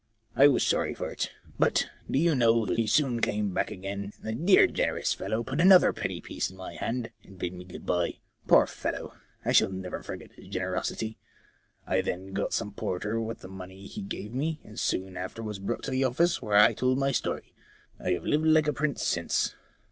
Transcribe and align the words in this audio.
I 0.35 0.47
was 0.47 0.65
sorry 0.65 0.95
for 0.95 1.11
it. 1.11 1.31
But, 1.59 1.87
do 2.09 2.17
you 2.17 2.33
know, 2.33 2.65
he 2.65 2.87
soon 2.87 3.19
came 3.21 3.53
back 3.53 3.69
again, 3.69 4.13
and 4.17 4.23
the 4.23 4.33
dear 4.33 4.65
generous 4.65 5.13
fellow 5.13 5.43
put 5.43 5.61
another 5.61 5.93
penny 5.93 6.19
piece 6.19 6.49
into 6.49 6.57
my 6.57 6.73
hand 6.73 7.11
and 7.23 7.37
bid 7.37 7.53
me 7.53 7.65
good 7.65 7.85
bye. 7.85 8.15
Poor 8.47 8.65
fellow, 8.65 9.13
I 9.45 9.51
shall 9.51 9.69
never 9.71 10.01
forget 10.01 10.31
his 10.33 10.47
generosity. 10.47 11.19
I 11.85 12.01
then 12.01 12.33
got 12.33 12.51
some 12.51 12.71
porter 12.71 13.21
with 13.21 13.41
the 13.41 13.47
money 13.47 13.85
he 13.85 14.01
gave 14.01 14.33
me, 14.33 14.59
and 14.63 14.79
soon 14.79 15.15
after 15.17 15.43
was 15.43 15.59
brought 15.59 15.83
to 15.83 15.91
the 15.91 16.03
office, 16.05 16.41
where 16.41 16.57
I 16.57 16.73
told 16.73 16.97
my 16.97 17.11
st^ry. 17.11 17.51
I 17.99 18.09
have 18.13 18.23
lived 18.25 18.47
like 18.47 18.67
a 18.67 18.73
prince 18.73 19.03
since.' 19.03 19.53